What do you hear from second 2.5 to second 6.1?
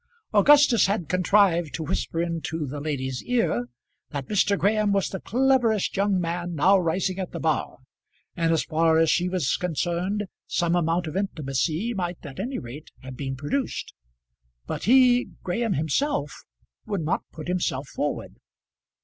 the lady's ear that Mr. Graham was the cleverest